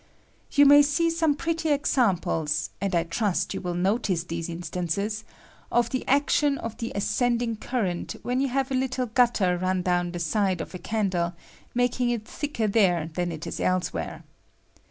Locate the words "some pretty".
1.11-1.69